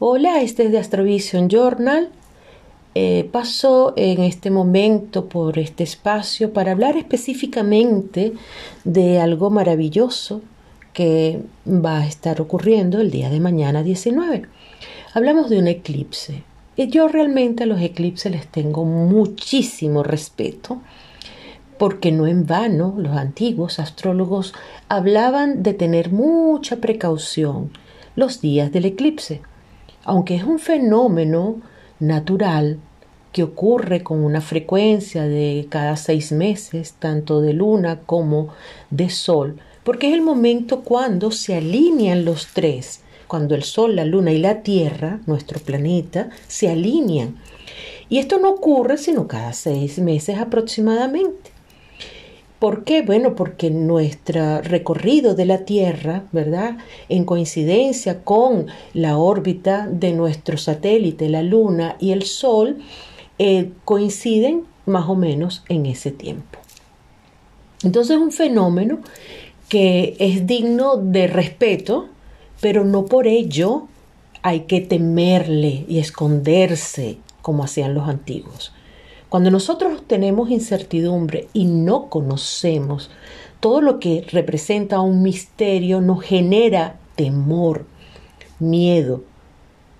[0.00, 2.10] Hola, este es de Astrovision Journal.
[2.94, 8.32] Eh, paso en este momento por este espacio para hablar específicamente
[8.84, 10.40] de algo maravilloso
[10.92, 14.42] que va a estar ocurriendo el día de mañana 19.
[15.14, 16.44] Hablamos de un eclipse.
[16.76, 20.80] Y yo realmente a los eclipses les tengo muchísimo respeto
[21.76, 24.54] porque no en vano los antiguos astrólogos
[24.88, 27.72] hablaban de tener mucha precaución
[28.14, 29.42] los días del eclipse
[30.08, 31.60] aunque es un fenómeno
[32.00, 32.78] natural
[33.30, 38.48] que ocurre con una frecuencia de cada seis meses, tanto de luna como
[38.88, 44.06] de sol, porque es el momento cuando se alinean los tres, cuando el sol, la
[44.06, 47.36] luna y la tierra, nuestro planeta, se alinean.
[48.08, 51.57] Y esto no ocurre sino cada seis meses aproximadamente.
[52.58, 53.02] ¿Por qué?
[53.02, 56.78] Bueno, porque nuestro recorrido de la Tierra, ¿verdad?
[57.08, 62.78] En coincidencia con la órbita de nuestro satélite, la Luna y el Sol,
[63.38, 66.58] eh, coinciden más o menos en ese tiempo.
[67.84, 68.98] Entonces es un fenómeno
[69.68, 72.08] que es digno de respeto,
[72.60, 73.86] pero no por ello
[74.42, 78.72] hay que temerle y esconderse como hacían los antiguos.
[79.28, 83.10] Cuando nosotros tenemos incertidumbre y no conocemos
[83.60, 87.84] todo lo que representa un misterio, nos genera temor,
[88.58, 89.22] miedo.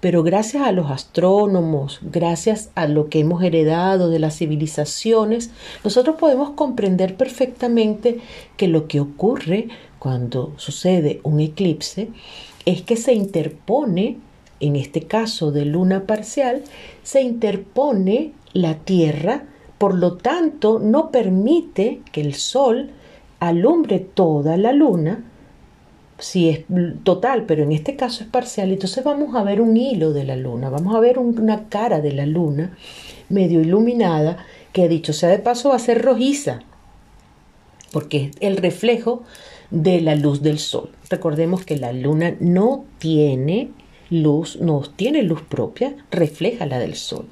[0.00, 5.50] Pero gracias a los astrónomos, gracias a lo que hemos heredado de las civilizaciones,
[5.84, 8.20] nosotros podemos comprender perfectamente
[8.56, 9.68] que lo que ocurre
[9.98, 12.08] cuando sucede un eclipse
[12.64, 14.16] es que se interpone,
[14.60, 16.62] en este caso de luna parcial,
[17.02, 19.44] se interpone la Tierra,
[19.78, 22.90] por lo tanto no permite que el Sol
[23.38, 25.24] alumbre toda la Luna,
[26.18, 26.64] si es
[27.02, 30.36] total, pero en este caso es parcial, entonces vamos a ver un hilo de la
[30.36, 32.76] Luna, vamos a ver una cara de la Luna
[33.30, 36.60] medio iluminada, que dicho sea de paso va a ser rojiza,
[37.92, 39.22] porque es el reflejo
[39.70, 40.90] de la luz del Sol.
[41.08, 43.70] Recordemos que la Luna no tiene
[44.10, 47.26] luz, no tiene luz propia, refleja la del Sol.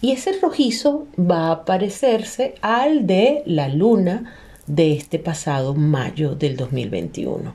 [0.00, 4.34] Y ese rojizo va a parecerse al de la luna
[4.66, 7.54] de este pasado mayo del 2021.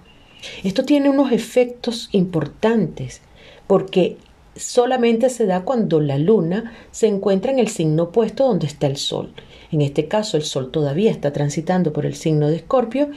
[0.64, 3.22] Esto tiene unos efectos importantes
[3.66, 4.18] porque
[4.56, 8.98] solamente se da cuando la luna se encuentra en el signo opuesto donde está el
[8.98, 9.34] sol.
[9.72, 13.10] En este caso el sol todavía está transitando por el signo de Escorpio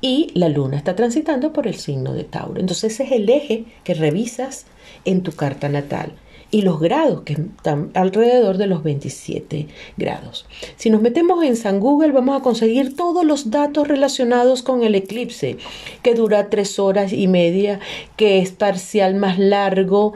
[0.00, 2.60] y la luna está transitando por el signo de Tauro.
[2.60, 4.66] Entonces ese es el eje que revisas
[5.04, 6.12] en tu carta natal
[6.50, 9.66] y los grados, que están alrededor de los 27
[9.96, 10.46] grados.
[10.76, 14.94] Si nos metemos en San Google vamos a conseguir todos los datos relacionados con el
[14.94, 15.56] eclipse,
[16.02, 17.80] que dura tres horas y media,
[18.16, 20.14] que es parcial más largo,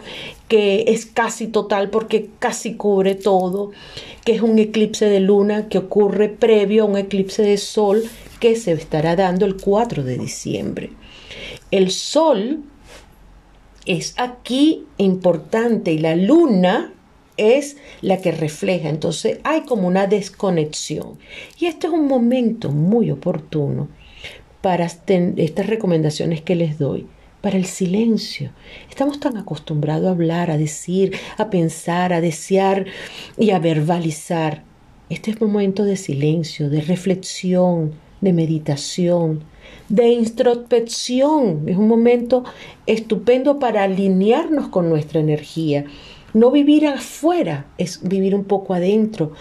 [0.48, 3.72] que es casi total porque casi cubre todo,
[4.24, 8.02] que es un eclipse de luna que ocurre previo a un eclipse de sol
[8.40, 10.90] que se estará dando el 4 de diciembre.
[11.70, 12.60] El sol
[13.88, 16.93] es aquí importante y la luna
[17.38, 18.91] es la que refleja.
[18.91, 21.19] Entonces hay como una desconexión.
[21.59, 23.88] Y este es un momento muy oportuno
[24.60, 27.06] para estas recomendaciones que les doy.
[27.41, 28.50] Para el silencio.
[28.91, 32.87] Estamos tan acostumbrados a hablar, a decir, a pensar, a desear
[33.38, 34.65] y a verbalizar.
[35.09, 39.44] Este es un momento de silencio, de reflexión, de meditación,
[39.88, 41.68] de introspección.
[41.68, 42.44] Es un momento
[42.86, 45.84] estupendo para alinearnos con nuestra energía.
[46.34, 49.32] No vivir afuera, es vivir un poco adentro.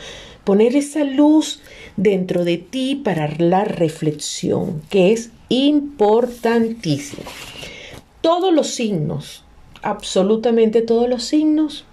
[0.43, 1.61] Poner esa luz
[1.97, 7.23] dentro de ti para la reflexión, que es importantísimo.
[8.21, 9.43] Todos los signos,
[9.81, 11.85] absolutamente todos los signos,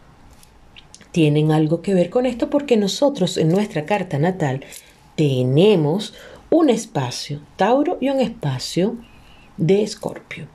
[1.11, 4.65] tienen algo que ver con esto porque nosotros en nuestra carta natal
[5.15, 6.13] tenemos
[6.51, 8.97] un espacio Tauro y un espacio
[9.57, 10.49] de Escorpio.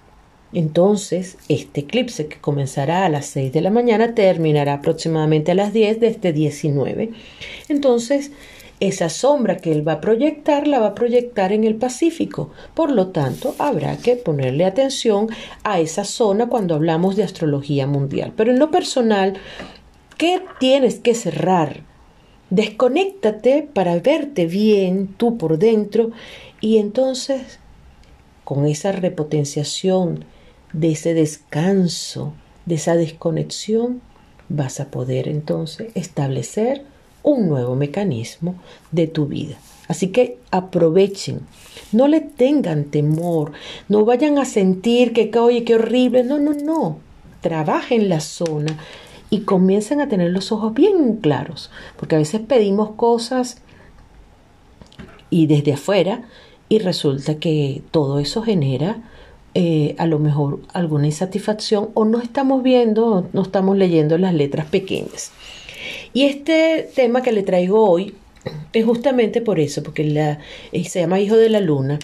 [0.52, 5.74] Entonces, este eclipse que comenzará a las 6 de la mañana terminará aproximadamente a las
[5.74, 7.12] 10 de este 19.
[7.68, 8.32] Entonces,
[8.80, 12.50] esa sombra que él va a proyectar la va a proyectar en el Pacífico.
[12.74, 15.28] Por lo tanto, habrá que ponerle atención
[15.64, 18.34] a esa zona cuando hablamos de astrología mundial.
[18.36, 19.34] Pero en lo personal,
[20.18, 21.89] ¿qué tienes que cerrar?
[22.50, 26.12] Desconéctate para verte bien tú por dentro
[26.62, 27.60] y entonces
[28.44, 30.26] con esa repotenciación
[30.74, 32.34] de ese descanso,
[32.66, 34.02] de esa desconexión,
[34.50, 36.84] vas a poder entonces establecer
[37.22, 38.56] un nuevo mecanismo
[38.92, 39.58] de tu vida.
[39.88, 41.42] Así que aprovechen,
[41.92, 43.52] no le tengan temor,
[43.88, 47.00] no vayan a sentir que, oye, qué horrible, no, no, no,
[47.42, 48.78] trabajen la zona
[49.30, 53.62] y comiencen a tener los ojos bien claros, porque a veces pedimos cosas
[55.30, 56.24] y desde afuera
[56.68, 59.04] y resulta que todo eso genera
[59.56, 64.68] eh, a lo mejor alguna insatisfacción o no estamos viendo, no estamos leyendo las letras
[64.68, 65.32] pequeñas.
[66.14, 68.14] Y este tema que le traigo hoy
[68.74, 70.40] es justamente por eso, porque la,
[70.72, 72.00] eh, se llama Hijo de la Luna.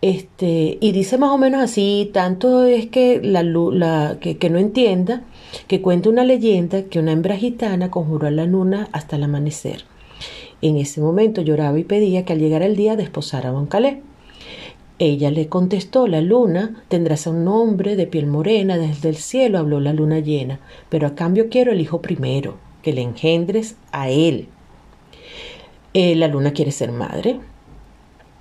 [0.00, 4.58] Este, y dice más o menos así, tanto es que, la, la que, que, no
[4.58, 5.22] entienda,
[5.66, 9.84] que cuenta una leyenda que una hembra gitana conjuró a la luna hasta el amanecer.
[10.62, 14.02] En ese momento lloraba y pedía que al llegar el día desposara a Don Calé.
[14.98, 19.78] Ella le contestó, la luna tendrás un hombre de piel morena, desde el cielo habló
[19.78, 24.48] la luna llena, pero a cambio quiero el hijo primero, que le engendres a él.
[25.92, 27.40] Eh, la luna quiere ser madre.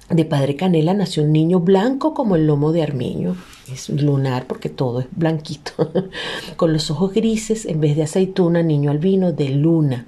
[0.09, 3.35] De padre Canela nació un niño blanco como el lomo de Armiño.
[3.71, 5.91] Es lunar porque todo es blanquito.
[6.57, 10.05] Con los ojos grises en vez de aceituna, niño albino de luna.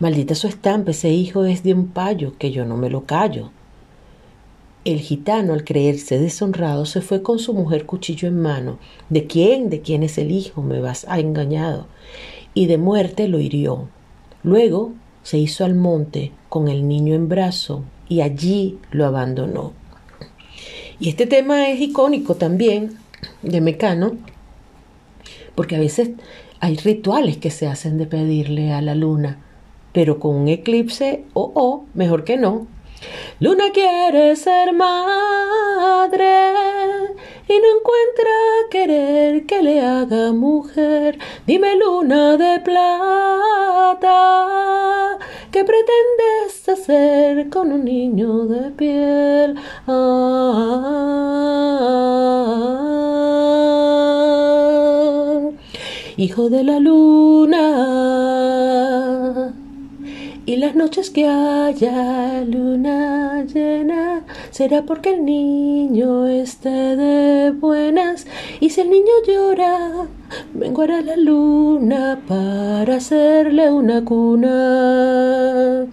[0.00, 3.50] Maldita su estampa, ese hijo es de un payo, que yo no me lo callo.
[4.86, 8.78] El gitano, al creerse deshonrado, se fue con su mujer cuchillo en mano.
[9.10, 9.68] ¿De quién?
[9.68, 10.62] ¿De quién es el hijo?
[10.62, 11.88] Me vas a engañado.
[12.54, 13.86] Y de muerte lo hirió.
[14.42, 14.92] Luego
[15.22, 19.72] se hizo al monte con el niño en brazo y allí lo abandonó.
[20.98, 22.98] Y este tema es icónico también
[23.42, 24.16] de Mecano,
[25.54, 26.10] porque a veces
[26.60, 29.38] hay rituales que se hacen de pedirle a la luna,
[29.92, 32.66] pero con un eclipse o oh, mejor que no,
[33.40, 36.24] Luna quiere ser madre
[37.48, 38.30] y no encuentra
[38.70, 41.18] querer que le haga mujer.
[41.46, 44.08] Dime luna de plata,
[45.50, 46.33] ¿qué pretendes
[47.50, 49.54] con un niño de piel?
[49.86, 50.64] Ah,
[56.16, 57.64] hijo de la luna
[60.46, 68.26] y las noches que haya luna llena será porque el niño esté de buenas.
[68.60, 70.06] Y si el niño llora,
[70.52, 75.86] vengo a la luna para hacerle una cuna.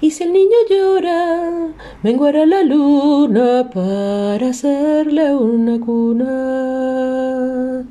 [0.00, 7.84] Y si el niño llora, vengo a la luna para hacerle una cuna.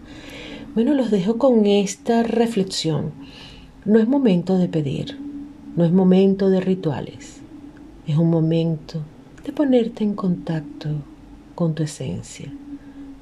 [0.74, 3.12] Bueno, los dejo con esta reflexión.
[3.86, 5.28] No es momento de pedir
[5.78, 7.40] no es momento de rituales,
[8.08, 9.00] es un momento
[9.46, 10.90] de ponerte en contacto
[11.54, 12.52] con tu esencia,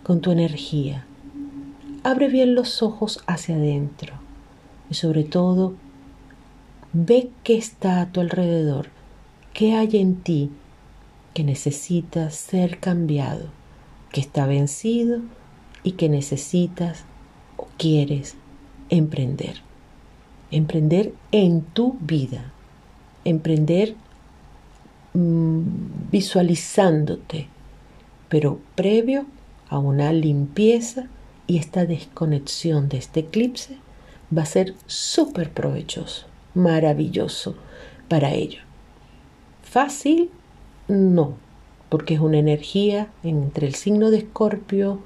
[0.03, 1.05] con tu energía.
[2.03, 4.13] Abre bien los ojos hacia adentro
[4.89, 5.73] y sobre todo
[6.97, 8.87] ve qué está a tu alrededor,
[9.53, 10.49] qué hay en ti
[11.33, 13.47] que necesita ser cambiado,
[14.13, 15.19] que está vencido
[15.83, 17.03] y que necesitas
[17.57, 18.35] o quieres
[18.87, 19.61] emprender.
[20.51, 22.53] Emprender en tu vida,
[23.25, 23.95] emprender
[25.13, 25.63] mm,
[26.11, 27.49] visualizándote,
[28.29, 29.25] pero previo
[29.67, 31.07] a una limpieza
[31.45, 33.79] y esta desconexión de este eclipse
[34.35, 37.55] va a ser súper provechoso, maravilloso
[38.07, 38.61] para ello.
[39.63, 40.29] Fácil,
[40.87, 41.35] no,
[41.89, 44.99] porque es una energía entre el signo de Escorpio,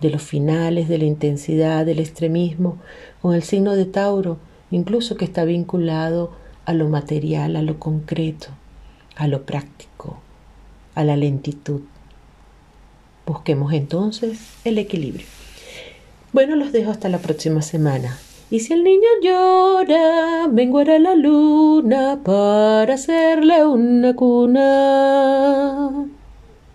[0.00, 2.78] de los finales, de la intensidad, del extremismo,
[3.20, 4.38] con el signo de Tauro,
[4.70, 6.32] incluso que está vinculado
[6.64, 8.48] a lo material, a lo concreto,
[9.16, 10.18] a lo práctico,
[10.94, 11.82] a la lentitud.
[13.26, 15.26] Busquemos entonces el equilibrio.
[16.32, 18.18] Bueno, los dejo hasta la próxima semana.
[18.50, 26.06] Y si el niño llora, vengo a la luna para hacerle una cuna.